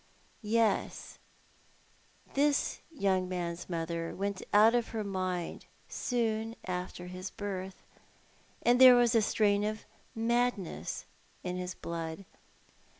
[0.41, 1.19] Yes;
[2.33, 7.83] this young man's mother went out of her mind soon after his birth,
[8.63, 9.85] and there was a strain of
[10.15, 11.05] madness
[11.43, 12.25] in his blood.